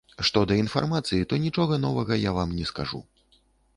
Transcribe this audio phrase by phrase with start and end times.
[0.27, 3.07] Што да інфармацыі, то нічога новага я вам не скажу.